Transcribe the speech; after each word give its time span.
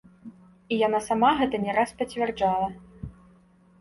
І 0.73 0.79
яна 0.87 1.01
сама 1.09 1.29
гэта 1.41 1.55
не 1.67 1.75
раз 1.81 1.89
пацвярджала. 2.03 2.67